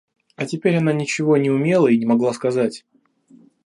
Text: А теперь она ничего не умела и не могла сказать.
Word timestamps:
А 0.35 0.47
теперь 0.47 0.77
она 0.77 0.93
ничего 0.93 1.37
не 1.37 1.51
умела 1.51 1.87
и 1.87 1.95
не 1.95 2.07
могла 2.07 2.33
сказать. 2.33 2.85